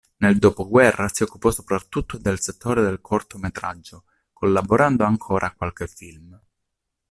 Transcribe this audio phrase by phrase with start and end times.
[0.17, 6.41] Nel dopoguerra si occupò soprattutto del settore del cortometraggio, collaborando ancora a qualche film.